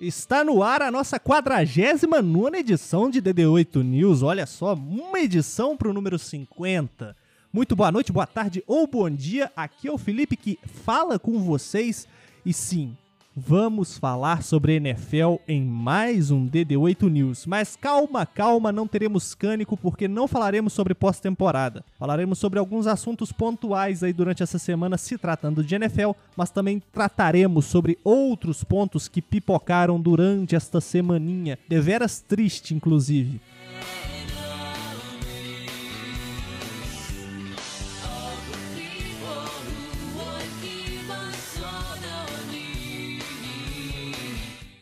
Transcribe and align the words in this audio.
Está 0.00 0.42
no 0.42 0.62
ar 0.62 0.80
a 0.80 0.90
nossa 0.90 1.20
49 1.20 2.56
edição 2.56 3.10
de 3.10 3.20
DD8 3.20 3.82
News. 3.82 4.22
Olha 4.22 4.46
só, 4.46 4.72
uma 4.72 5.20
edição 5.20 5.76
para 5.76 5.90
o 5.90 5.92
número 5.92 6.18
50. 6.18 7.14
Muito 7.52 7.76
boa 7.76 7.92
noite, 7.92 8.10
boa 8.10 8.26
tarde 8.26 8.64
ou 8.66 8.86
bom 8.86 9.10
dia. 9.10 9.52
Aqui 9.54 9.88
é 9.88 9.92
o 9.92 9.98
Felipe 9.98 10.38
que 10.38 10.58
fala 10.86 11.18
com 11.18 11.38
vocês. 11.40 12.08
E 12.46 12.52
sim, 12.54 12.96
vamos 13.36 13.96
falar 13.96 14.42
sobre 14.42 14.74
NFL 14.74 15.36
em 15.46 15.62
mais 15.62 16.30
um 16.30 16.48
DD8 16.48 17.08
News. 17.08 17.46
Mas 17.46 17.76
calma, 17.76 18.26
calma, 18.26 18.72
não 18.72 18.86
teremos 18.86 19.34
cânico 19.34 19.76
porque 19.76 20.08
não 20.08 20.26
falaremos 20.26 20.72
sobre 20.72 20.94
pós-temporada. 20.94 21.84
Falaremos 21.98 22.38
sobre 22.38 22.58
alguns 22.58 22.86
assuntos 22.86 23.32
pontuais 23.32 24.02
aí 24.02 24.12
durante 24.12 24.42
essa 24.42 24.58
semana 24.58 24.98
se 24.98 25.16
tratando 25.16 25.62
de 25.62 25.74
NFL, 25.74 26.10
mas 26.36 26.50
também 26.50 26.82
trataremos 26.92 27.66
sobre 27.66 27.98
outros 28.02 28.64
pontos 28.64 29.08
que 29.08 29.22
pipocaram 29.22 30.00
durante 30.00 30.56
esta 30.56 30.80
semaninha, 30.80 31.58
deveras 31.68 32.20
triste 32.20 32.74
inclusive. 32.74 33.40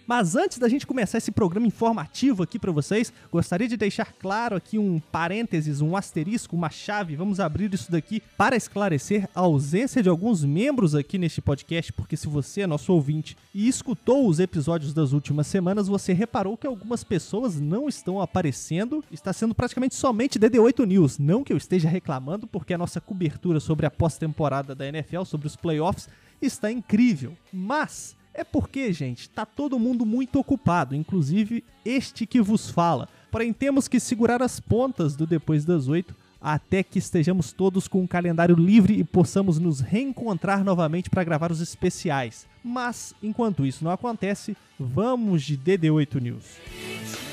Mas 0.08 0.34
antes 0.34 0.56
da 0.56 0.70
gente 0.70 0.86
começar 0.86 1.18
esse 1.18 1.30
programa 1.30 1.66
informativo 1.66 2.42
aqui 2.42 2.58
para 2.58 2.72
vocês, 2.72 3.12
gostaria 3.30 3.68
de 3.68 3.76
deixar 3.76 4.10
claro 4.14 4.56
aqui 4.56 4.78
um 4.78 4.98
parênteses, 4.98 5.82
um 5.82 5.94
asterisco, 5.94 6.56
uma 6.56 6.70
chave. 6.70 7.14
Vamos 7.14 7.38
abrir 7.38 7.74
isso 7.74 7.92
daqui 7.92 8.22
para 8.34 8.56
esclarecer 8.56 9.28
a 9.34 9.40
ausência 9.40 10.02
de 10.02 10.08
alguns 10.08 10.42
membros 10.42 10.94
aqui 10.94 11.18
neste 11.18 11.42
podcast, 11.42 11.92
porque 11.92 12.16
se 12.16 12.26
você 12.26 12.62
é 12.62 12.66
nosso 12.66 12.90
ouvinte 12.90 13.36
e 13.54 13.68
escutou 13.68 14.26
os 14.26 14.40
episódios 14.40 14.94
das 14.94 15.12
últimas 15.12 15.46
semanas, 15.46 15.88
você 15.88 16.14
reparou 16.14 16.56
que 16.56 16.66
algumas 16.66 17.04
pessoas 17.04 17.60
não 17.60 17.86
estão 17.86 18.18
aparecendo. 18.18 19.04
Está 19.12 19.34
sendo 19.34 19.54
praticamente 19.54 19.94
somente 19.94 20.40
DD8 20.40 20.86
News. 20.86 21.18
Não 21.18 21.44
que 21.44 21.52
eu 21.52 21.58
esteja 21.58 21.86
reclamando, 21.86 22.46
porque 22.46 22.72
a 22.72 22.78
nossa 22.78 22.98
cobertura 22.98 23.60
sobre 23.60 23.84
a 23.84 23.90
pós-temporada 23.90 24.74
da 24.74 24.86
NFL, 24.86 25.24
sobre 25.24 25.46
os 25.46 25.54
playoffs, 25.54 26.08
está 26.40 26.72
incrível. 26.72 27.36
Mas 27.52 28.16
é 28.32 28.44
porque, 28.44 28.92
gente, 28.92 29.28
tá 29.28 29.44
todo 29.44 29.78
mundo 29.78 30.06
muito 30.06 30.38
ocupado, 30.38 30.94
inclusive 30.94 31.64
este 31.84 32.26
que 32.26 32.40
vos 32.40 32.70
fala. 32.70 33.08
Porém, 33.30 33.52
temos 33.52 33.88
que 33.88 33.98
segurar 33.98 34.42
as 34.42 34.60
pontas 34.60 35.16
do 35.16 35.26
depois 35.26 35.64
das 35.64 35.88
oito 35.88 36.14
até 36.40 36.82
que 36.82 36.98
estejamos 36.98 37.52
todos 37.52 37.88
com 37.88 38.02
o 38.02 38.08
calendário 38.08 38.54
livre 38.54 38.94
e 38.94 39.04
possamos 39.04 39.58
nos 39.58 39.80
reencontrar 39.80 40.62
novamente 40.62 41.10
para 41.10 41.24
gravar 41.24 41.50
os 41.50 41.60
especiais. 41.60 42.46
Mas, 42.62 43.14
enquanto 43.22 43.66
isso 43.66 43.84
não 43.84 43.90
acontece, 43.90 44.56
vamos 44.78 45.42
de 45.42 45.58
DD8 45.58 46.20
News. 46.20 47.27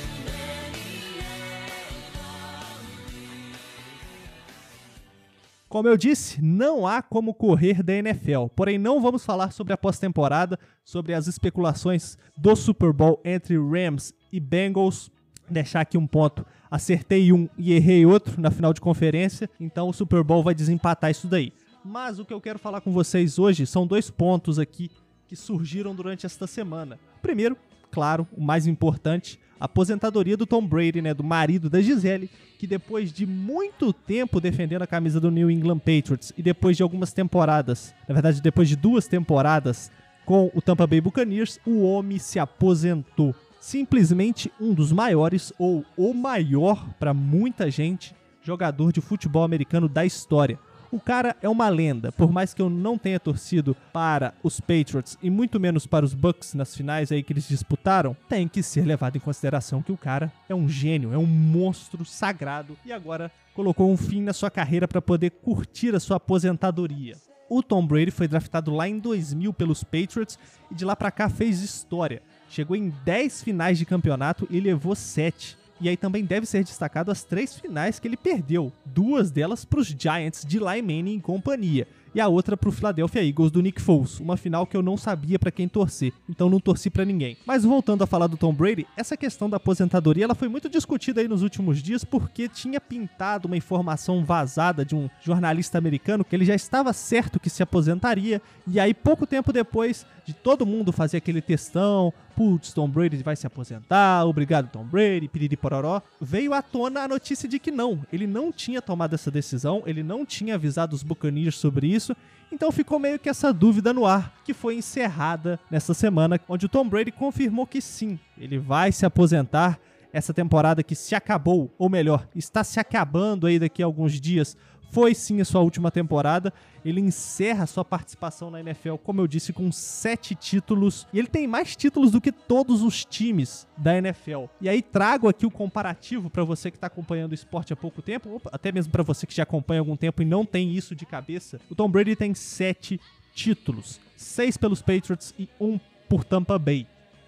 Como 5.76 5.90
eu 5.90 5.98
disse, 5.98 6.42
não 6.42 6.88
há 6.88 7.02
como 7.02 7.34
correr 7.34 7.84
da 7.84 7.92
NFL. 7.92 8.46
Porém, 8.56 8.78
não 8.78 9.02
vamos 9.02 9.26
falar 9.26 9.52
sobre 9.52 9.74
a 9.74 9.78
pós-temporada, 9.78 10.58
sobre 10.86 11.14
as 11.14 11.28
especulações 11.28 12.18
do 12.38 12.56
Super 12.56 12.94
Bowl 12.94 13.20
entre 13.26 13.58
Rams 13.58 14.14
e 14.32 14.40
Bengals. 14.40 15.12
Deixar 15.50 15.82
aqui 15.82 15.98
um 15.98 16.08
ponto. 16.08 16.46
Acertei 16.72 17.34
um 17.34 17.50
e 17.58 17.74
errei 17.74 18.06
outro 18.06 18.40
na 18.40 18.52
final 18.52 18.72
de 18.72 18.80
conferência, 18.80 19.50
então 19.60 19.90
o 19.90 19.94
Super 19.94 20.24
Bowl 20.24 20.42
vai 20.42 20.56
desempatar 20.56 21.12
isso 21.12 21.28
daí. 21.28 21.52
Mas 21.84 22.20
o 22.20 22.26
que 22.26 22.34
eu 22.34 22.40
quero 22.40 22.58
falar 22.58 22.80
com 22.80 22.94
vocês 22.94 23.38
hoje 23.38 23.66
são 23.66 23.86
dois 23.86 24.10
pontos 24.10 24.58
aqui 24.58 24.90
que 25.28 25.36
surgiram 25.36 25.94
durante 25.94 26.26
esta 26.26 26.48
semana. 26.48 26.98
Primeiro, 27.22 27.58
claro, 27.92 28.26
o 28.32 28.42
mais 28.42 28.66
importante, 28.66 29.38
aposentadoria 29.60 30.38
do 30.38 30.46
Tom 30.46 30.66
Brady, 30.66 31.02
né, 31.02 31.14
do 31.14 31.24
marido 31.24 31.70
da 31.70 31.82
Gisele, 31.82 32.30
que 32.58 32.68
depois 32.68 33.12
de 33.12 33.26
muito 33.26 33.92
tempo 33.94 34.40
defendendo 34.40 34.82
a 34.82 34.88
camisa 34.88 35.20
do 35.20 35.32
New 35.32 35.50
England 35.50 35.80
Patriots 35.80 36.34
e 36.38 36.42
depois 36.42 36.78
de 36.78 36.84
algumas 36.84 37.14
temporadas, 37.14 37.94
na 38.08 38.14
verdade 38.14 38.42
depois 38.42 38.68
de 38.68 38.76
duas 38.76 39.08
temporadas 39.08 39.92
com 40.26 40.52
o 40.54 40.62
Tampa 40.62 40.88
Bay 40.88 41.00
Buccaneers, 41.00 41.60
o 41.66 41.84
homem 41.84 42.18
se 42.18 42.40
aposentou. 42.40 43.36
Simplesmente 43.60 44.52
um 44.60 44.74
dos 44.74 44.92
maiores 44.92 45.54
ou 45.58 45.86
o 45.98 46.14
maior 46.14 46.88
para 47.00 47.14
muita 47.14 47.70
gente 47.70 48.16
jogador 48.44 48.92
de 48.92 49.02
futebol 49.02 49.44
americano 49.44 49.90
da 49.90 50.06
história. 50.06 50.60
O 50.96 51.00
cara 51.02 51.36
é 51.42 51.50
uma 51.50 51.68
lenda, 51.68 52.10
por 52.10 52.32
mais 52.32 52.54
que 52.54 52.62
eu 52.62 52.70
não 52.70 52.98
tenha 52.98 53.20
torcido 53.20 53.76
para 53.92 54.34
os 54.42 54.62
Patriots 54.62 55.18
e 55.22 55.30
muito 55.30 55.60
menos 55.60 55.86
para 55.86 56.06
os 56.06 56.14
Bucks 56.14 56.54
nas 56.54 56.74
finais 56.74 57.12
aí 57.12 57.22
que 57.22 57.34
eles 57.34 57.50
disputaram, 57.50 58.16
tem 58.30 58.48
que 58.48 58.64
ser 58.64 58.86
levado 58.86 59.18
em 59.18 59.20
consideração 59.20 59.82
que 59.82 59.92
o 59.92 59.98
cara 59.98 60.32
é 60.48 60.56
um 60.56 60.70
gênio, 60.70 61.12
é 61.12 61.18
um 61.18 61.26
monstro 61.26 62.06
sagrado 62.06 62.78
e 62.86 62.94
agora 62.94 63.30
colocou 63.54 63.92
um 63.92 63.98
fim 63.98 64.22
na 64.22 64.32
sua 64.32 64.50
carreira 64.50 64.88
para 64.88 65.02
poder 65.02 65.32
curtir 65.32 65.94
a 65.94 66.00
sua 66.00 66.16
aposentadoria. 66.16 67.18
O 67.50 67.62
Tom 67.62 67.86
Brady 67.86 68.12
foi 68.12 68.30
draftado 68.30 68.74
lá 68.74 68.88
em 68.88 68.98
2000 68.98 69.52
pelos 69.52 69.84
Patriots 69.84 70.40
e 70.72 70.76
de 70.76 70.86
lá 70.86 70.96
para 70.96 71.12
cá 71.12 71.28
fez 71.28 71.62
história. 71.62 72.22
Chegou 72.50 72.78
em 72.78 72.88
10 73.04 73.44
finais 73.44 73.78
de 73.78 73.86
campeonato 73.86 74.48
e 74.50 74.62
levou 74.62 74.96
7. 74.96 75.58
E 75.80 75.90
aí 75.90 75.98
também 75.98 76.24
deve 76.24 76.46
ser 76.46 76.64
destacado 76.64 77.12
as 77.12 77.24
três 77.24 77.54
finais 77.60 78.00
que 78.00 78.08
ele 78.08 78.16
perdeu, 78.16 78.72
duas 78.86 79.30
delas 79.30 79.66
para 79.66 79.80
os 79.80 79.88
Giants 79.88 80.46
de 80.46 80.58
Eli 80.58 80.82
Manning 80.82 81.18
e 81.18 81.22
companhia, 81.22 81.88
e 82.14 82.22
a 82.22 82.30
outra 82.30 82.56
para 82.56 82.70
o 82.70 82.72
Philadelphia 82.72 83.28
Eagles 83.28 83.52
do 83.52 83.62
Nick 83.62 83.82
Foles, 83.82 84.22
uma 84.22 84.38
final 84.38 84.66
que 84.66 84.78
eu 84.78 84.82
não 84.82 84.96
sabia 84.96 85.38
para 85.38 85.52
quem 85.52 85.68
torcer, 85.68 86.14
então 86.30 86.50
não 86.50 86.62
torci 86.62 86.90
para 86.90 87.04
ninguém. 87.04 87.38
Mas 87.46 87.66
voltando 87.66 88.06
a 88.06 88.08
falar 88.08 88.28
do 88.28 88.38
Tom 88.38 88.54
Brady, 88.54 88.88
essa 88.96 89.18
questão 89.18 89.50
da 89.50 89.58
aposentadoria 89.58 90.24
ela 90.24 90.34
foi 90.34 90.48
muito 90.48 90.70
discutida 90.70 91.20
aí 91.20 91.28
nos 91.28 91.44
últimos 91.44 91.84
dias 91.84 92.06
porque 92.06 92.48
tinha 92.48 92.80
pintado 92.80 93.48
uma 93.48 93.58
informação 93.58 94.24
vazada 94.24 94.86
de 94.86 94.96
um 94.96 95.10
jornalista 95.22 95.78
americano 95.78 96.24
que 96.24 96.34
ele 96.34 96.46
já 96.46 96.56
estava 96.56 96.94
certo 96.94 97.38
que 97.38 97.50
se 97.50 97.62
aposentaria, 97.62 98.42
e 98.66 98.80
aí 98.80 98.94
pouco 98.94 99.28
tempo 99.28 99.52
depois 99.52 100.06
de 100.26 100.34
todo 100.34 100.66
mundo 100.66 100.94
fazer 100.94 101.18
aquele 101.18 101.42
textão, 101.42 102.14
putz, 102.36 102.74
Tom 102.74 102.90
Brady 102.90 103.24
vai 103.24 103.36
se 103.36 103.48
aposentar, 103.48 104.26
obrigado 104.26 104.70
Tom 104.70 104.84
Brady, 104.84 105.28
piriri 105.28 105.56
pororó, 105.56 106.02
veio 106.20 106.54
à 106.54 106.62
tona 106.62 107.02
a 107.02 107.08
notícia 107.08 107.48
de 107.48 107.58
que 107.58 107.72
não, 107.72 108.06
ele 108.12 108.28
não 108.28 108.52
tinha 108.52 108.82
tomado 108.82 109.14
essa 109.14 109.32
decisão, 109.32 109.84
ele 109.86 110.04
não 110.04 110.26
tinha 110.26 110.56
avisado 110.56 110.96
os 110.96 111.04
Buccaneers 111.04 111.56
sobre 111.56 111.88
isso, 111.88 112.16
então 112.52 112.72
ficou 112.72 113.00
meio 113.00 113.18
que 113.18 113.30
essa 113.30 113.54
dúvida 113.54 113.94
no 113.94 114.06
ar, 114.06 114.34
que 114.44 114.54
foi 114.54 114.76
encerrada 114.76 115.60
nessa 115.72 115.94
semana, 115.94 116.40
onde 116.48 116.66
o 116.66 116.70
Tom 116.70 116.88
Brady 116.88 117.12
confirmou 117.12 117.66
que 117.66 117.82
sim, 117.82 118.20
ele 118.38 118.58
vai 118.58 118.92
se 118.92 119.06
aposentar. 119.06 119.80
Essa 120.14 120.34
temporada 120.34 120.82
que 120.82 120.96
se 120.96 121.14
acabou, 121.14 121.70
ou 121.78 121.90
melhor, 121.90 122.26
está 122.34 122.64
se 122.64 122.80
acabando 122.80 123.48
aí 123.48 123.60
daqui 123.60 123.84
a 123.84 123.86
alguns 123.86 124.14
dias 124.14 124.56
foi 124.96 125.14
sim 125.14 125.42
a 125.42 125.46
sua 125.46 125.60
última 125.60 125.92
temporada. 125.92 126.54
Ele 126.86 127.02
encerra 127.02 127.68
sua 127.68 127.84
participação 127.84 128.50
na 128.50 128.62
NFL, 128.62 128.96
como 128.96 129.20
eu 129.20 129.28
disse, 129.28 129.52
com 129.52 129.70
sete 129.70 130.34
títulos. 130.34 131.06
E 131.12 131.20
ele 131.20 131.28
tem 131.28 131.46
mais 131.46 131.76
títulos 131.76 132.12
do 132.12 132.22
que 132.22 132.32
todos 132.32 132.82
os 132.82 133.04
times 133.04 133.68
da 133.76 133.98
NFL. 133.98 134.46
E 134.62 134.70
aí 134.70 134.82
trago 134.82 135.28
aqui 135.28 135.46
o 135.46 135.52
comparativo 135.52 136.30
para 136.30 136.46
você 136.46 136.72
que 136.72 136.78
está 136.78 136.88
acompanhando 136.88 137.34
o 137.34 137.36
esporte 137.36 137.74
há 137.74 137.76
pouco 137.76 138.02
tempo, 138.02 138.30
ou 138.30 138.42
até 138.54 138.72
mesmo 138.72 138.90
para 138.90 139.04
você 139.04 139.28
que 139.28 139.36
já 139.36 139.44
acompanha 139.44 139.82
há 139.82 139.84
algum 139.84 139.98
tempo 139.98 140.22
e 140.22 140.26
não 140.26 140.46
tem 140.46 140.72
isso 140.72 140.96
de 140.96 141.06
cabeça. 141.06 141.60
O 141.70 141.76
Tom 141.76 141.90
Brady 141.90 142.16
tem 142.16 142.34
sete 142.34 142.98
títulos: 143.34 144.00
seis 144.16 144.56
pelos 144.56 144.82
Patriots 144.82 145.36
e 145.38 145.50
um 145.60 145.78
por 146.08 146.24
Tampa 146.24 146.58
Bay. 146.58 146.88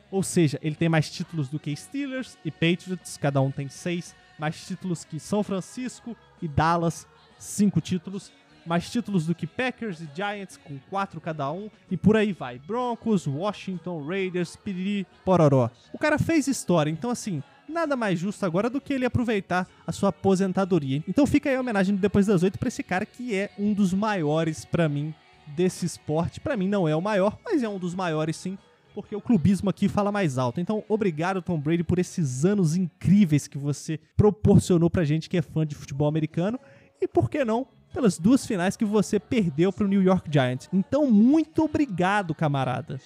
Ou 0.10 0.24
seja, 0.24 0.58
ele 0.62 0.76
tem 0.76 0.88
mais 0.88 1.12
títulos 1.12 1.50
do 1.50 1.60
que 1.60 1.76
Steelers 1.76 2.38
e 2.46 2.50
Patriots, 2.50 3.18
cada 3.18 3.42
um 3.42 3.52
tem 3.52 3.68
seis. 3.68 4.16
Mais 4.40 4.66
títulos 4.66 5.04
que 5.04 5.20
São 5.20 5.44
Francisco 5.44 6.16
e 6.42 6.48
Dallas, 6.48 7.06
cinco 7.38 7.82
títulos, 7.82 8.32
mais 8.66 8.90
títulos 8.90 9.26
do 9.26 9.34
que 9.34 9.48
Packers 9.48 10.02
e 10.02 10.10
Giants, 10.14 10.58
com 10.58 10.78
quatro 10.90 11.22
cada 11.22 11.52
um, 11.52 11.70
e 11.90 11.96
por 11.96 12.18
aí 12.18 12.34
vai. 12.34 12.60
Broncos, 12.60 13.26
Washington, 13.26 14.06
Raiders, 14.06 14.56
Piriri, 14.56 15.08
Pororó. 15.24 15.70
O 15.94 15.98
cara 15.98 16.20
fez 16.20 16.48
história, 16.48 16.92
então 16.92 17.10
assim, 17.10 17.42
nada 17.68 17.96
mais 17.96 18.20
justo 18.20 18.46
agora 18.46 18.70
do 18.70 18.82
que 18.82 18.94
ele 18.94 19.06
aproveitar 19.06 19.68
a 19.86 19.92
sua 19.92 20.10
aposentadoria. 20.10 21.04
Então 21.08 21.26
fica 21.26 21.50
aí 21.50 21.56
a 21.56 21.62
homenagem 21.62 21.96
depois 21.96 22.26
das 22.26 22.44
oito 22.44 22.60
para 22.60 22.68
esse 22.68 22.84
cara 22.84 23.06
que 23.06 23.36
é 23.36 23.50
um 23.58 23.74
dos 23.74 23.94
maiores 23.94 24.66
para 24.66 24.90
mim 24.90 25.14
desse 25.48 25.86
esporte. 25.86 26.40
Para 26.40 26.58
mim 26.58 26.68
não 26.68 26.88
é 26.88 26.96
o 26.96 27.02
maior, 27.02 27.38
mas 27.46 27.64
é 27.64 27.70
um 27.70 27.80
dos 27.80 27.96
maiores 27.96 28.36
sim 28.36 28.58
porque 28.98 29.16
o 29.16 29.22
clubismo 29.22 29.70
aqui 29.70 29.88
fala 29.88 30.12
mais 30.12 30.40
alto. 30.40 30.60
Então, 30.60 30.84
obrigado, 30.90 31.40
Tom 31.40 31.60
Brady, 31.60 31.84
por 31.84 32.00
esses 32.00 32.44
anos 32.44 32.76
incríveis 32.76 33.48
que 33.48 33.56
você 33.56 34.00
proporcionou 34.18 34.90
pra 34.90 35.06
gente 35.06 35.30
que 35.30 35.38
é 35.38 35.42
fã 35.44 35.68
de 35.68 35.76
futebol 35.76 36.08
americano 36.08 36.60
e 37.02 37.08
por 37.08 37.30
que 37.30 37.44
não 37.46 37.68
pelas 37.94 38.18
duas 38.20 38.46
finais 38.46 38.78
que 38.78 38.86
você 38.86 39.20
perdeu 39.20 39.74
para 39.74 39.86
o 39.86 39.88
New 39.88 40.04
York 40.04 40.30
Giants. 40.32 40.70
Então, 40.72 41.10
muito 41.10 41.64
obrigado, 41.64 42.36
camarada. 42.36 43.00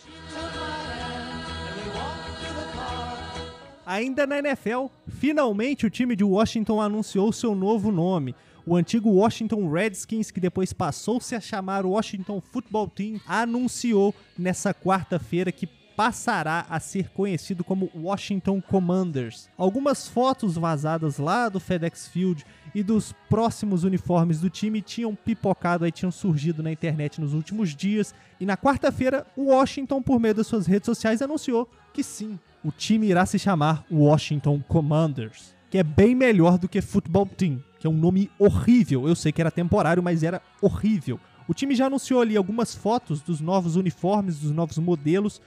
Ainda 3.86 4.26
na 4.26 4.40
NFL, 4.40 4.88
finalmente 5.08 5.86
o 5.86 5.90
time 5.90 6.16
de 6.16 6.24
Washington 6.24 6.82
anunciou 6.82 7.32
seu 7.32 7.54
novo 7.56 7.92
nome. 7.92 8.36
O 8.66 8.76
antigo 8.76 9.10
Washington 9.10 9.70
Redskins, 9.70 10.30
que 10.30 10.40
depois 10.40 10.72
passou-se 10.72 11.34
a 11.36 11.42
chamar 11.42 11.86
Washington 11.86 12.40
Football 12.40 12.90
Team, 12.90 13.20
anunciou 13.26 14.14
nessa 14.38 14.74
quarta-feira 14.74 15.52
que 15.52 15.68
passará 16.01 16.65
a 16.68 16.80
ser 16.80 17.09
conhecido 17.09 17.63
como 17.63 17.92
Washington 17.94 18.59
Commanders. 18.59 19.48
Algumas 19.56 20.07
fotos 20.07 20.56
vazadas 20.56 21.19
lá 21.19 21.48
do 21.48 21.59
FedEx 21.59 22.07
Field 22.07 22.44
e 22.74 22.81
dos 22.81 23.13
próximos 23.30 23.83
uniformes 23.83 24.42
do 24.42 24.50
time 24.50 24.81
tinham 24.81 25.13
pipocado 25.13 25.86
aí, 25.86 25.92
tinham 25.92 26.12
surgido 26.12 26.63
na 26.63 26.71
internet 26.71 27.21
nos 27.21 27.36
últimos 27.36 27.75
dias. 27.75 28.15
E 28.39 28.48
na 28.48 28.57
quarta-feira, 28.57 29.27
o 29.38 29.51
Washington, 29.51 30.01
por 30.01 30.19
meio 30.19 30.33
das 30.33 30.48
suas 30.48 30.65
redes 30.65 30.88
sociais, 30.88 31.21
anunciou 31.21 31.69
que 31.94 32.01
sim, 32.01 32.39
o 32.63 32.71
time 32.71 33.06
irá 33.06 33.24
se 33.27 33.38
chamar 33.38 33.86
Washington 33.92 34.59
Commanders, 34.68 35.53
que 35.69 35.77
é 35.77 35.83
bem 35.83 36.15
melhor 36.15 36.57
do 36.57 36.68
que 36.68 36.81
Football 36.81 37.27
Team, 37.27 37.63
que 37.80 37.86
é 37.86 37.89
um 37.92 37.95
nome 37.95 38.27
horrível. 38.39 39.07
Eu 39.07 39.13
sei 39.13 39.31
que 39.31 39.39
era 39.39 39.51
temporário, 39.51 40.01
mas 40.01 40.24
era 40.24 40.42
horrível. 40.59 41.19
O 41.51 41.53
time 41.53 41.75
já 41.75 41.88
anunciou 41.88 42.21
ali 42.21 42.38
algumas 42.38 42.74
fotos 42.74 43.21
dos 43.21 43.42
novos 43.42 43.75
uniformes, 43.75 44.39
dos 44.39 44.51
novos 44.51 44.77
modelos. 44.77 45.42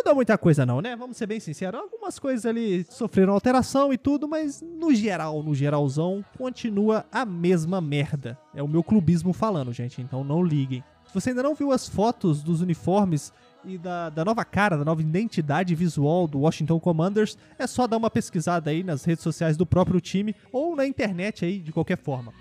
Mudou 0.00 0.14
muita 0.14 0.38
coisa 0.38 0.64
não, 0.64 0.80
né? 0.80 0.96
Vamos 0.96 1.18
ser 1.18 1.26
bem 1.26 1.38
sinceros. 1.38 1.78
Algumas 1.78 2.18
coisas 2.18 2.46
ali 2.46 2.86
sofreram 2.88 3.34
alteração 3.34 3.92
e 3.92 3.98
tudo, 3.98 4.26
mas 4.26 4.62
no 4.62 4.94
geral, 4.94 5.42
no 5.42 5.54
geralzão, 5.54 6.24
continua 6.38 7.04
a 7.12 7.26
mesma 7.26 7.82
merda. 7.82 8.38
É 8.54 8.62
o 8.62 8.68
meu 8.68 8.82
clubismo 8.82 9.34
falando, 9.34 9.74
gente, 9.74 10.00
então 10.00 10.24
não 10.24 10.42
liguem. 10.42 10.82
Se 11.06 11.12
você 11.12 11.28
ainda 11.28 11.42
não 11.42 11.54
viu 11.54 11.70
as 11.70 11.86
fotos 11.86 12.42
dos 12.42 12.62
uniformes 12.62 13.30
e 13.62 13.76
da, 13.76 14.08
da 14.08 14.24
nova 14.24 14.42
cara, 14.42 14.78
da 14.78 14.86
nova 14.86 15.02
identidade 15.02 15.74
visual 15.74 16.26
do 16.26 16.38
Washington 16.38 16.80
Commanders, 16.80 17.36
é 17.58 17.66
só 17.66 17.86
dar 17.86 17.98
uma 17.98 18.08
pesquisada 18.08 18.70
aí 18.70 18.82
nas 18.82 19.04
redes 19.04 19.22
sociais 19.22 19.54
do 19.54 19.66
próprio 19.66 20.00
time 20.00 20.34
ou 20.50 20.74
na 20.74 20.86
internet 20.86 21.44
aí 21.44 21.58
de 21.58 21.72
qualquer 21.72 21.98
forma. 21.98 22.32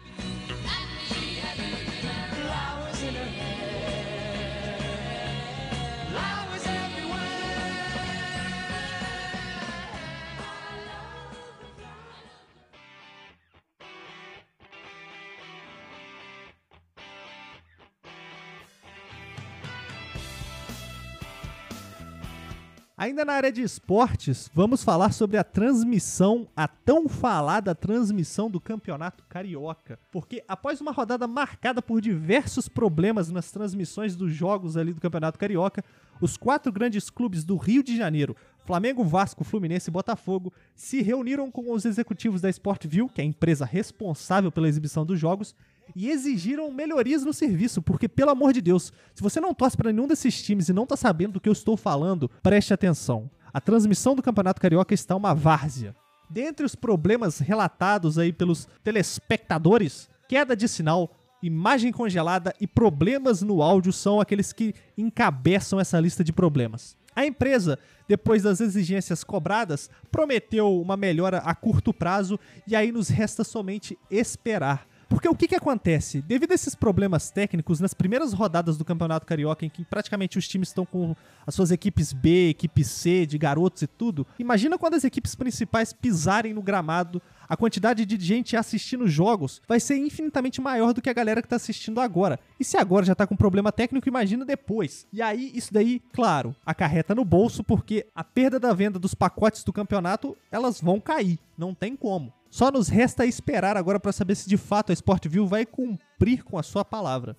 Ainda 22.99 23.23
na 23.23 23.31
área 23.31 23.49
de 23.49 23.61
esportes, 23.61 24.51
vamos 24.53 24.83
falar 24.83 25.13
sobre 25.13 25.37
a 25.37 25.43
transmissão, 25.45 26.49
a 26.53 26.67
tão 26.67 27.07
falada 27.07 27.73
transmissão 27.73 28.51
do 28.51 28.59
Campeonato 28.59 29.23
Carioca. 29.29 29.97
Porque 30.11 30.43
após 30.49 30.81
uma 30.81 30.91
rodada 30.91 31.25
marcada 31.25 31.81
por 31.81 32.01
diversos 32.01 32.67
problemas 32.67 33.31
nas 33.31 33.51
transmissões 33.51 34.17
dos 34.17 34.33
jogos 34.33 34.75
ali 34.75 34.91
do 34.91 34.99
Campeonato 34.99 35.39
Carioca, 35.39 35.81
os 36.19 36.35
quatro 36.35 36.73
grandes 36.73 37.09
clubes 37.09 37.45
do 37.45 37.55
Rio 37.55 37.81
de 37.81 37.95
Janeiro, 37.95 38.35
Flamengo, 38.69 39.03
Vasco, 39.03 39.43
Fluminense 39.43 39.89
e 39.89 39.91
Botafogo, 39.91 40.53
se 40.75 41.01
reuniram 41.01 41.49
com 41.49 41.73
os 41.73 41.85
executivos 41.85 42.39
da 42.39 42.51
Sportview, 42.51 43.09
que 43.09 43.19
é 43.19 43.23
a 43.23 43.27
empresa 43.27 43.65
responsável 43.65 44.51
pela 44.51 44.69
exibição 44.69 45.03
dos 45.03 45.19
jogos, 45.19 45.55
e 45.95 46.11
exigiram 46.11 46.69
melhorias 46.69 47.25
no 47.25 47.33
serviço, 47.33 47.81
porque, 47.81 48.07
pelo 48.07 48.29
amor 48.29 48.53
de 48.53 48.61
Deus, 48.61 48.93
se 49.15 49.23
você 49.23 49.41
não 49.41 49.55
torce 49.55 49.75
para 49.75 49.91
nenhum 49.91 50.07
desses 50.07 50.39
times 50.43 50.69
e 50.69 50.73
não 50.73 50.85
tá 50.85 50.95
sabendo 50.95 51.33
do 51.33 51.41
que 51.41 51.49
eu 51.49 51.53
estou 51.53 51.75
falando, 51.75 52.29
preste 52.43 52.71
atenção. 52.71 53.27
A 53.51 53.59
transmissão 53.59 54.15
do 54.15 54.21
Campeonato 54.21 54.61
Carioca 54.61 54.93
está 54.93 55.15
uma 55.15 55.33
várzea. 55.33 55.95
Dentre 56.29 56.63
os 56.63 56.75
problemas 56.75 57.39
relatados 57.39 58.19
aí 58.19 58.31
pelos 58.31 58.67
telespectadores, 58.83 60.07
queda 60.27 60.55
de 60.55 60.67
sinal, 60.67 61.09
imagem 61.41 61.91
congelada 61.91 62.53
e 62.61 62.67
problemas 62.67 63.41
no 63.41 63.63
áudio 63.63 63.91
são 63.91 64.21
aqueles 64.21 64.53
que 64.53 64.75
encabeçam 64.95 65.79
essa 65.79 65.99
lista 65.99 66.23
de 66.23 66.31
problemas. 66.31 66.98
A 67.15 67.25
empresa, 67.25 67.77
depois 68.07 68.43
das 68.43 68.61
exigências 68.61 69.23
cobradas, 69.23 69.89
prometeu 70.11 70.79
uma 70.79 70.95
melhora 70.95 71.39
a 71.39 71.53
curto 71.53 71.93
prazo 71.93 72.39
e 72.67 72.75
aí 72.75 72.91
nos 72.91 73.09
resta 73.09 73.43
somente 73.43 73.97
esperar. 74.09 74.87
Porque 75.09 75.27
o 75.27 75.35
que, 75.35 75.47
que 75.47 75.55
acontece? 75.55 76.21
Devido 76.21 76.51
a 76.51 76.55
esses 76.55 76.75
problemas 76.75 77.31
técnicos, 77.31 77.79
nas 77.79 77.95
primeiras 77.95 78.31
rodadas 78.31 78.77
do 78.77 78.85
Campeonato 78.85 79.25
Carioca, 79.25 79.65
em 79.65 79.69
que 79.69 79.83
praticamente 79.83 80.37
os 80.37 80.47
times 80.47 80.67
estão 80.67 80.85
com 80.85 81.15
as 81.47 81.55
suas 81.55 81.71
equipes 81.71 82.13
B, 82.13 82.49
equipe 82.49 82.83
C, 82.83 83.25
de 83.25 83.35
garotos 83.35 83.81
e 83.81 83.87
tudo, 83.87 84.25
imagina 84.37 84.77
quando 84.77 84.93
as 84.93 85.03
equipes 85.03 85.33
principais 85.33 85.91
pisarem 85.91 86.53
no 86.53 86.61
gramado, 86.61 87.19
a 87.49 87.57
quantidade 87.57 88.05
de 88.05 88.23
gente 88.23 88.55
assistindo 88.55 89.07
jogos 89.07 89.59
vai 89.67 89.79
ser 89.79 89.97
infinitamente 89.97 90.61
maior 90.61 90.93
do 90.93 91.01
que 91.01 91.09
a 91.09 91.13
galera 91.13 91.41
que 91.41 91.47
tá 91.47 91.55
assistindo 91.55 91.99
agora. 91.99 92.39
E 92.59 92.63
se 92.63 92.77
agora 92.77 93.03
já 93.03 93.15
tá 93.15 93.25
com 93.25 93.35
problema 93.35 93.71
técnico, 93.71 94.07
imagina 94.07 94.45
depois. 94.45 95.07
E 95.11 95.19
aí, 95.19 95.51
isso 95.55 95.73
daí, 95.73 95.99
claro, 96.13 96.55
acarreta 96.63 97.15
no 97.15 97.25
bolso, 97.25 97.63
porque 97.63 98.05
a 98.13 98.23
perda 98.23 98.59
da 98.59 98.71
venda 98.71 98.99
dos 98.99 99.15
pacotes 99.15 99.63
do 99.63 99.73
campeonato, 99.73 100.37
elas 100.51 100.79
vão 100.79 100.99
cair. 100.99 101.39
Não 101.57 101.73
tem 101.73 101.95
como. 101.95 102.31
Só 102.51 102.71
nos 102.71 102.87
resta 102.87 103.25
esperar 103.25 103.75
agora 103.75 103.99
para 103.99 104.11
saber 104.11 104.35
se 104.35 104.47
de 104.47 104.57
fato 104.57 104.91
a 104.91 104.93
Sportview 104.93 105.47
vai 105.47 105.65
cumprir 105.65 106.43
com 106.43 106.57
a 106.57 106.63
sua 106.63 106.85
palavra. 106.85 107.35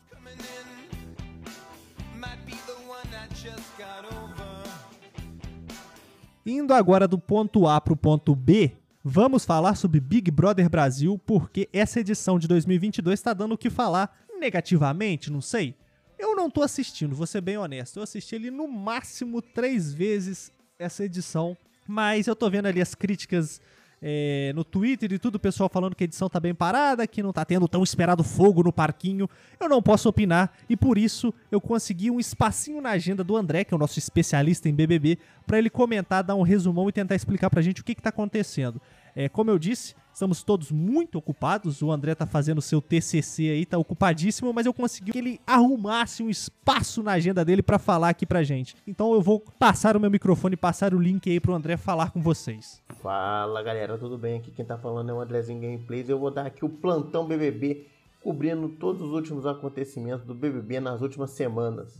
Indo 6.44 6.74
agora 6.74 7.06
do 7.06 7.18
ponto 7.18 7.68
A 7.68 7.80
para 7.80 7.92
o 7.92 7.96
ponto 7.96 8.34
B, 8.34 8.72
vamos 9.04 9.44
falar 9.44 9.74
sobre 9.74 10.00
Big 10.00 10.30
Brother 10.30 10.68
Brasil, 10.68 11.18
porque 11.26 11.68
essa 11.72 12.00
edição 12.00 12.38
de 12.38 12.46
2022 12.46 13.18
está 13.18 13.32
dando 13.32 13.52
o 13.52 13.58
que 13.58 13.70
falar 13.70 14.24
negativamente, 14.38 15.30
não 15.30 15.40
sei. 15.40 15.74
Eu 16.18 16.36
não 16.36 16.50
tô 16.50 16.62
assistindo, 16.62 17.14
vou 17.14 17.26
ser 17.26 17.40
bem 17.40 17.56
honesto. 17.56 17.98
Eu 17.98 18.02
assisti 18.02 18.34
ele 18.34 18.50
no 18.50 18.68
máximo 18.68 19.40
três 19.40 19.92
vezes 19.92 20.52
essa 20.78 21.04
edição, 21.04 21.56
mas 21.86 22.26
eu 22.26 22.36
tô 22.36 22.48
vendo 22.50 22.66
ali 22.66 22.80
as 22.80 22.94
críticas 22.94 23.60
é, 24.02 24.52
no 24.54 24.64
Twitter 24.64 25.12
e 25.12 25.18
tudo, 25.18 25.36
o 25.36 25.40
pessoal 25.40 25.68
falando 25.68 25.94
que 25.94 26.04
a 26.04 26.06
edição 26.06 26.28
tá 26.28 26.40
bem 26.40 26.54
parada, 26.54 27.06
que 27.06 27.22
não 27.22 27.32
tá 27.32 27.44
tendo 27.44 27.68
tão 27.68 27.82
esperado 27.82 28.24
fogo 28.24 28.62
no 28.62 28.72
parquinho. 28.72 29.28
Eu 29.58 29.68
não 29.68 29.82
posso 29.82 30.08
opinar 30.08 30.52
e 30.68 30.76
por 30.76 30.96
isso 30.96 31.34
eu 31.50 31.60
consegui 31.60 32.10
um 32.10 32.18
espacinho 32.18 32.80
na 32.80 32.90
agenda 32.90 33.22
do 33.22 33.36
André, 33.36 33.64
que 33.64 33.74
é 33.74 33.76
o 33.76 33.80
nosso 33.80 33.98
especialista 33.98 34.68
em 34.68 34.74
BBB, 34.74 35.18
para 35.46 35.58
ele 35.58 35.68
comentar, 35.68 36.24
dar 36.24 36.34
um 36.34 36.42
resumão 36.42 36.88
e 36.88 36.92
tentar 36.92 37.14
explicar 37.14 37.50
pra 37.50 37.62
gente 37.62 37.82
o 37.82 37.84
que 37.84 37.94
que 37.94 38.02
tá 38.02 38.08
acontecendo. 38.08 38.80
É, 39.14 39.28
como 39.28 39.50
eu 39.50 39.58
disse, 39.58 39.94
estamos 40.12 40.42
todos 40.42 40.70
muito 40.70 41.18
ocupados. 41.18 41.82
O 41.82 41.90
André 41.90 42.14
tá 42.14 42.26
fazendo 42.26 42.60
seu 42.60 42.80
TCC 42.80 43.50
aí, 43.50 43.66
tá 43.66 43.78
ocupadíssimo, 43.78 44.52
mas 44.52 44.66
eu 44.66 44.74
consegui 44.74 45.12
que 45.12 45.18
ele 45.18 45.40
arrumasse 45.46 46.22
um 46.22 46.30
espaço 46.30 47.02
na 47.02 47.12
agenda 47.12 47.44
dele 47.44 47.62
para 47.62 47.78
falar 47.78 48.10
aqui 48.10 48.26
pra 48.26 48.42
gente. 48.42 48.76
Então 48.86 49.12
eu 49.14 49.20
vou 49.20 49.40
passar 49.58 49.96
o 49.96 50.00
meu 50.00 50.10
microfone, 50.10 50.56
passar 50.56 50.94
o 50.94 50.98
link 50.98 51.30
aí 51.30 51.40
pro 51.40 51.54
André 51.54 51.76
falar 51.76 52.10
com 52.10 52.22
vocês. 52.22 52.82
Fala 53.00 53.62
galera, 53.62 53.96
tudo 53.98 54.18
bem? 54.18 54.38
Aqui 54.38 54.50
quem 54.50 54.64
tá 54.64 54.76
falando 54.76 55.10
é 55.10 55.12
o 55.12 55.20
Andrezinho 55.20 55.60
Gameplays. 55.60 56.08
Eu 56.08 56.18
vou 56.18 56.30
dar 56.30 56.46
aqui 56.46 56.64
o 56.64 56.68
plantão 56.68 57.26
BBB, 57.26 57.86
cobrindo 58.22 58.68
todos 58.68 59.02
os 59.02 59.10
últimos 59.10 59.46
acontecimentos 59.46 60.24
do 60.26 60.34
BBB 60.34 60.80
nas 60.80 61.00
últimas 61.00 61.30
semanas. 61.30 61.98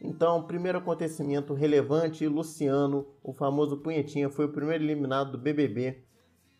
Então, 0.00 0.42
primeiro 0.42 0.78
acontecimento 0.78 1.54
relevante: 1.54 2.26
Luciano, 2.26 3.06
o 3.22 3.32
famoso 3.32 3.78
Punhetinha, 3.78 4.28
foi 4.28 4.44
o 4.44 4.52
primeiro 4.52 4.84
eliminado 4.84 5.32
do 5.32 5.38
BBB 5.38 6.05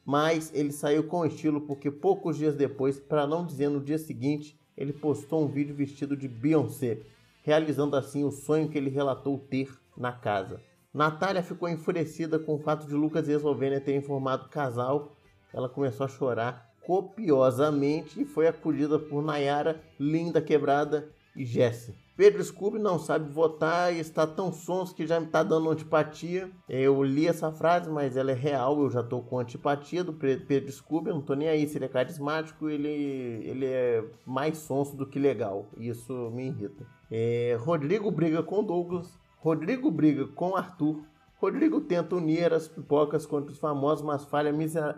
mas 0.06 0.52
ele 0.54 0.70
saiu 0.70 1.02
com 1.02 1.26
estilo 1.26 1.60
porque 1.62 1.90
poucos 1.90 2.36
dias 2.36 2.54
depois, 2.54 3.00
para 3.00 3.26
não 3.26 3.44
dizer 3.44 3.68
no 3.68 3.80
dia 3.80 3.98
seguinte, 3.98 4.56
ele 4.76 4.92
postou 4.92 5.44
um 5.44 5.48
vídeo 5.48 5.74
vestido 5.74 6.16
de 6.16 6.28
Beyoncé, 6.28 7.00
realizando 7.42 7.96
assim 7.96 8.22
o 8.22 8.30
sonho 8.30 8.68
que 8.68 8.78
ele 8.78 8.88
relatou 8.88 9.36
ter 9.36 9.68
na 9.96 10.12
casa. 10.12 10.60
Natália 10.94 11.42
ficou 11.42 11.68
enfurecida 11.68 12.38
com 12.38 12.54
o 12.54 12.58
fato 12.58 12.86
de 12.86 12.94
Lucas 12.94 13.28
e 13.28 13.32
Eslovênia 13.32 13.80
terem 13.80 14.00
formado 14.00 14.48
casal. 14.48 15.16
Ela 15.52 15.68
começou 15.68 16.06
a 16.06 16.08
chorar 16.08 16.72
copiosamente 16.86 18.20
e 18.20 18.24
foi 18.24 18.46
acolhida 18.46 18.98
por 18.98 19.22
Nayara, 19.22 19.82
Linda 19.98 20.40
Quebrada 20.40 21.08
e 21.34 21.44
Jesse. 21.44 22.05
Pedro 22.16 22.42
Scooby 22.42 22.78
não 22.78 22.98
sabe 22.98 23.30
votar 23.30 23.94
e 23.94 24.00
está 24.00 24.26
tão 24.26 24.50
sonso 24.50 24.94
que 24.94 25.06
já 25.06 25.20
me 25.20 25.26
está 25.26 25.42
dando 25.42 25.68
antipatia. 25.68 26.50
Eu 26.66 27.02
li 27.02 27.26
essa 27.26 27.52
frase, 27.52 27.90
mas 27.90 28.16
ela 28.16 28.30
é 28.30 28.34
real. 28.34 28.80
Eu 28.80 28.90
já 28.90 29.00
estou 29.00 29.22
com 29.22 29.38
antipatia 29.38 30.02
do 30.02 30.14
Pedro 30.14 30.72
Scooby. 30.72 31.10
Eu 31.10 31.14
não 31.14 31.20
estou 31.20 31.36
nem 31.36 31.48
aí 31.48 31.68
se 31.68 31.76
ele 31.76 31.84
é 31.84 31.88
carismático. 31.88 32.70
Ele, 32.70 32.88
ele 32.88 33.66
é 33.66 34.02
mais 34.24 34.56
sonso 34.56 34.96
do 34.96 35.06
que 35.06 35.18
legal. 35.18 35.68
Isso 35.76 36.30
me 36.30 36.46
irrita. 36.46 36.86
É, 37.10 37.58
Rodrigo 37.60 38.10
briga 38.10 38.42
com 38.42 38.64
Douglas. 38.64 39.18
Rodrigo 39.36 39.90
briga 39.90 40.26
com 40.28 40.56
Arthur. 40.56 41.04
Rodrigo 41.36 41.82
tenta 41.82 42.16
unir 42.16 42.50
as 42.54 42.66
pipocas 42.66 43.26
contra 43.26 43.52
os 43.52 43.58
famosos, 43.58 44.02
mas 44.02 44.24
falha 44.24 44.54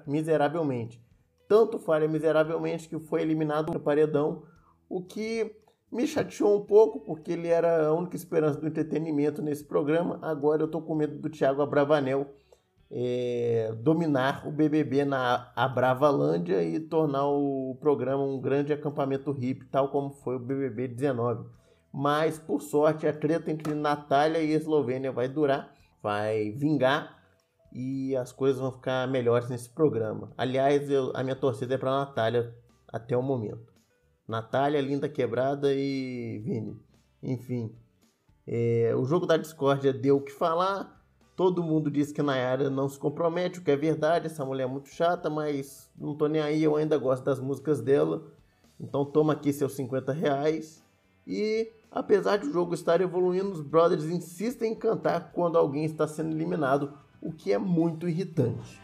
miseravelmente. 0.07 1.03
Tanto 1.49 1.81
falha 1.81 2.07
miseravelmente 2.07 2.89
que 2.89 2.99
foi 3.01 3.23
eliminado 3.23 3.73
do 3.73 3.81
paredão, 3.81 4.45
o 4.89 5.03
que 5.03 5.57
me 5.91 6.07
chateou 6.07 6.59
um 6.59 6.65
pouco 6.65 7.01
porque 7.01 7.33
ele 7.33 7.49
era 7.49 7.87
a 7.87 7.95
única 7.95 8.17
esperança 8.17 8.61
do 8.61 8.67
entretenimento 8.67 9.43
nesse 9.43 9.65
programa. 9.65 10.19
Agora 10.23 10.63
eu 10.63 10.67
estou 10.67 10.83
com 10.83 10.95
medo 10.95 11.19
do 11.19 11.31
Thiago 11.31 11.63
Abravanel 11.63 12.35
é, 12.91 13.75
dominar 13.81 14.47
o 14.47 14.51
BBB 14.51 15.05
na 15.05 15.53
Abravalândia 15.55 16.63
e 16.63 16.81
tornar 16.81 17.27
o 17.29 17.77
programa 17.81 18.23
um 18.23 18.41
grande 18.41 18.73
acampamento 18.73 19.31
hippie, 19.31 19.67
tal 19.67 19.91
como 19.91 20.11
foi 20.11 20.37
o 20.37 20.41
BBB 20.41 20.89
19. 20.89 21.49
Mas, 21.93 22.39
por 22.39 22.61
sorte, 22.61 23.07
a 23.07 23.13
treta 23.13 23.51
entre 23.51 23.75
Natália 23.75 24.39
e 24.39 24.53
Eslovênia 24.53 25.11
vai 25.13 25.29
durar, 25.29 25.75
vai 26.03 26.51
vingar 26.51 27.19
e 27.73 28.17
as 28.17 28.33
coisas 28.33 28.61
vão 28.61 28.73
ficar 28.73 29.07
melhores 29.09 29.49
nesse 29.49 29.69
programa. 29.69 30.33
Aliás, 30.37 30.91
eu, 30.91 31.13
a 31.15 31.23
minha 31.23 31.37
torcida 31.37 31.75
é 31.75 31.79
para 31.79 31.91
Natália 31.91 32.55
até 32.91 33.17
o 33.17 33.23
momento. 33.23 33.78
Natália, 34.29 34.81
Linda 34.81 35.09
Quebrada 35.09 35.73
e 35.73 36.39
Vini. 36.45 36.79
Enfim, 37.23 37.75
é, 38.47 38.95
o 38.95 39.05
jogo 39.05 39.27
da 39.27 39.39
discórdia 39.39 39.93
deu 39.93 40.19
o 40.19 40.21
que 40.21 40.33
falar. 40.33 40.97
Todo 41.35 41.63
mundo 41.63 41.91
diz 41.91 42.13
que 42.13 42.23
Nayara 42.23 42.69
não 42.69 42.89
se 42.89 42.99
compromete, 42.99 43.59
o 43.59 43.63
que 43.63 43.71
é 43.71 43.77
verdade. 43.77 44.27
Essa 44.27 44.45
mulher 44.45 44.65
é 44.65 44.67
muito 44.67 44.89
chata, 44.89 45.31
mas 45.31 45.91
não 45.97 46.15
tô 46.15 46.27
nem 46.27 46.43
aí. 46.43 46.63
Eu 46.63 46.77
ainda 46.77 46.99
gosto 46.99 47.25
das 47.25 47.41
músicas 47.41 47.81
dela. 47.81 48.23
Então 48.79 49.05
toma 49.05 49.33
aqui 49.33 49.53
seus 49.53 49.73
50 49.75 50.13
reais. 50.13 50.85
E 51.27 51.71
apesar 51.91 52.37
de 52.39 52.49
o 52.49 52.53
jogo 52.53 52.75
estar 52.75 53.01
evoluindo, 53.01 53.51
os 53.51 53.61
brothers 53.61 54.05
insistem 54.05 54.73
em 54.73 54.75
cantar 54.75 55.33
quando 55.33 55.57
alguém 55.57 55.85
está 55.85 56.07
sendo 56.07 56.35
eliminado, 56.35 56.93
o 57.21 57.33
que 57.33 57.53
é 57.53 57.59
muito 57.59 58.09
irritante. 58.09 58.81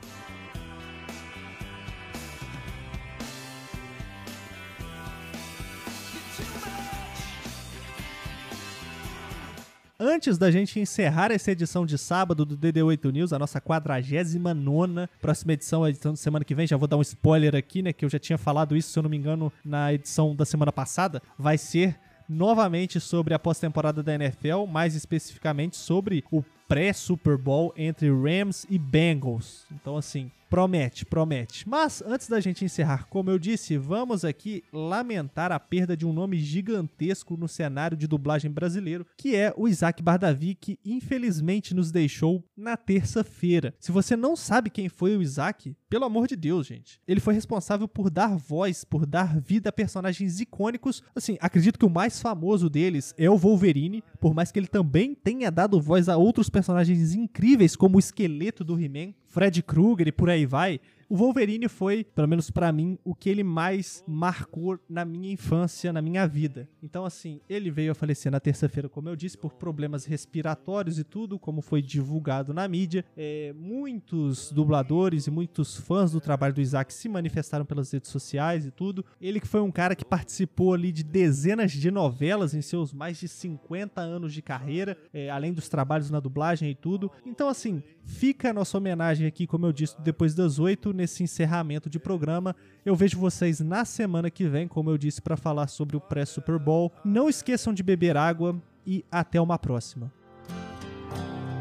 Antes 10.07 10.37
da 10.37 10.51
gente 10.51 10.79
encerrar 10.79 11.33
essa 11.33 11.51
edição 11.51 11.87
de 11.87 11.97
sábado 11.97 12.45
do 12.45 12.59
DD8 12.59 13.11
News, 13.11 13.33
a 13.33 13.39
nossa 13.39 13.59
49 13.59 15.09
próxima 15.19 15.55
edição, 15.55 15.83
a 15.83 15.89
edição 15.89 16.13
de 16.13 16.19
semana 16.19 16.45
que 16.45 16.55
vem, 16.55 16.67
já 16.67 16.77
vou 16.77 16.87
dar 16.87 16.99
um 16.99 17.01
spoiler 17.01 17.57
aqui, 17.57 17.81
né? 17.81 17.91
Que 17.91 18.05
eu 18.05 18.11
já 18.11 18.19
tinha 18.19 18.37
falado 18.37 18.77
isso, 18.77 18.91
se 18.91 18.99
eu 18.99 19.03
não 19.03 19.09
me 19.09 19.17
engano, 19.17 19.51
na 19.65 19.95
edição 19.95 20.37
da 20.37 20.45
semana 20.45 20.71
passada. 20.71 21.23
Vai 21.39 21.57
ser 21.57 21.99
novamente 22.29 23.01
sobre 23.01 23.33
a 23.33 23.39
pós-temporada 23.39 24.03
da 24.03 24.15
NFL, 24.15 24.67
mais 24.69 24.95
especificamente 24.95 25.79
sobre 25.79 26.23
o 26.31 26.45
pré-Super 26.69 27.37
Bowl 27.37 27.73
entre 27.77 28.09
Rams 28.11 28.67
e 28.69 28.79
Bengals. 28.79 29.67
Então, 29.71 29.97
assim, 29.97 30.31
Promete, 30.55 31.05
promete. 31.05 31.69
Mas 31.69 32.01
antes 32.07 32.29
da 32.29 32.39
gente 32.39 32.65
encerrar, 32.65 33.09
como 33.09 33.29
eu 33.29 33.41
disse, 33.41 33.77
vamos 33.77 34.25
aqui 34.25 34.63
lamentar 34.73 35.51
a 35.51 35.59
perda 35.59 35.97
de 35.97 36.07
um 36.07 36.13
nome 36.13 36.37
gigantesco 36.37 37.37
no 37.37 37.49
cenário 37.49 37.97
de 37.97 38.07
dublagem 38.07 38.53
brasileiro, 38.53 39.05
que 39.17 39.35
é 39.35 39.53
o 39.57 39.67
Isaac 39.67 40.01
Bardavi, 40.01 40.55
que 40.55 40.79
infelizmente 40.85 41.75
nos 41.75 41.91
deixou 41.91 42.45
na 42.57 42.77
terça-feira. 42.77 43.75
Se 43.81 43.91
você 43.91 44.15
não 44.15 44.37
sabe 44.37 44.71
quem 44.71 44.89
foi 44.89 45.17
o 45.17 45.23
Isaac, 45.23 45.75
pelo 45.91 46.05
amor 46.05 46.29
de 46.29 46.37
Deus, 46.37 46.67
gente. 46.67 47.01
Ele 47.07 47.21
foi 47.21 47.35
responsável 47.35 47.89
por 47.89 48.11
dar 48.11 48.37
voz, 48.37 48.85
por 48.85 49.07
dar 49.07 49.41
vida 49.41 49.71
a 49.71 49.73
personagens 49.73 50.41
icônicos. 50.41 51.03
Assim, 51.17 51.37
acredito 51.41 51.79
que 51.79 51.85
o 51.85 51.91
mais 51.91 52.21
famoso 52.21 52.71
deles 52.71 53.13
é 53.19 53.29
o 53.29 53.37
Wolverine, 53.37 54.05
por 54.21 54.35
mais 54.35 54.53
que 54.53 54.59
ele 54.59 54.69
também 54.69 55.15
tenha 55.15 55.51
dado 55.51 55.81
voz 55.81 56.09
a 56.09 56.17
outros 56.17 56.49
personagens 56.55 57.15
incríveis, 57.15 57.75
como 57.75 57.97
o 57.97 57.99
esqueleto 57.99 58.63
do 58.63 58.79
He-Man, 58.81 59.13
Fred 59.35 59.65
Krueger 59.65 60.07
e 60.07 60.13
por 60.13 60.31
aí 60.31 60.47
vai, 60.47 60.81
o 61.09 61.17
Wolverine 61.17 61.69
foi, 61.69 62.05
pelo 62.05 62.27
menos 62.27 62.51
para 62.51 62.73
mim, 62.73 62.99
o 63.05 63.15
que 63.15 63.29
ele 63.29 63.45
mais 63.45 64.03
marcou 64.07 64.79
na 64.89 65.05
minha 65.05 65.33
infância, 65.33 65.93
na 65.93 66.01
minha 66.01 66.27
vida. 66.27 66.69
Então, 66.83 67.05
assim, 67.05 67.41
ele 67.49 67.71
veio 67.71 67.93
a 67.93 67.95
falecer 67.95 68.33
na 68.33 68.41
terça-feira, 68.41 68.89
como 68.89 69.09
eu 69.09 69.17
disse, 69.17 69.37
por 69.37 69.53
problemas 69.55 70.05
respiratórios 70.05 70.99
e 70.99 71.05
tudo, 71.05 71.39
como 71.39 71.61
foi 71.61 71.83
divulgado 71.83 72.55
na 72.55 72.67
mídia. 72.67 73.05
É, 73.17 73.53
muitos 73.57 74.51
dubladores 74.51 75.27
e 75.27 75.31
muitos 75.31 75.77
fãs 75.77 76.13
do 76.13 76.21
trabalho 76.21 76.55
do 76.55 76.61
Isaac 76.61 76.93
se 76.93 77.09
manifestaram 77.09 77.65
pelas 77.65 77.91
redes 77.93 78.11
sociais 78.11 78.67
e 78.67 78.71
tudo. 78.71 79.05
Ele 79.21 79.41
que 79.41 79.49
foi 79.49 79.61
um 79.61 79.71
cara 79.71 79.95
que 79.95 80.05
participou 80.05 80.75
ali 80.75 80.91
de 80.91 81.03
dezenas 81.03 81.73
de 81.73 81.91
novelas 81.91 82.55
em 82.55 82.63
seus 82.63 82.93
mais 82.93 83.19
de 83.19 83.29
50 83.29 84.01
anos 84.01 84.33
de 84.33 84.41
carreira, 84.41 84.97
é, 85.13 85.29
além 85.29 85.53
dos 85.53 85.69
trabalhos 85.69 86.11
na 86.11 86.21
dublagem 86.21 86.71
e 86.71 86.75
tudo. 86.75 87.11
Então, 87.27 87.49
assim, 87.49 87.83
fica 88.05 88.51
a 88.51 88.53
nossa 88.53 88.79
homenagem 88.79 89.27
aqui, 89.27 89.47
como 89.47 89.67
eu 89.67 89.73
disse, 89.73 89.97
depois 90.01 90.35
das 90.35 90.59
oito 90.59 90.93
nesse 90.93 91.23
encerramento 91.23 91.89
de 91.91 91.99
programa. 91.99 92.55
Eu 92.85 92.95
vejo 92.95 93.19
vocês 93.19 93.61
na 93.61 93.85
semana 93.85 94.31
que 94.31 94.49
vem, 94.49 94.69
como 94.69 94.91
eu 94.91 94.99
disse, 94.99 95.21
para 95.21 95.37
falar 95.37 95.69
sobre 95.69 95.97
o 95.97 96.01
pré-Super 96.01 96.59
Bowl. 96.59 96.93
Não 97.05 97.29
esqueçam 97.29 97.73
de 97.73 97.83
beber 97.83 98.17
água 98.17 98.61
e 98.87 99.05
até 99.11 99.41
uma 99.41 99.59
próxima. 99.59 100.13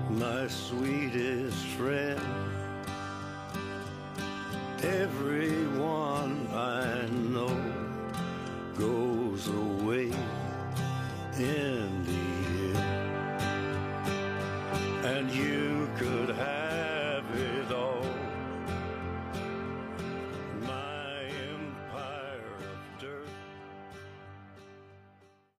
My 0.09 0.47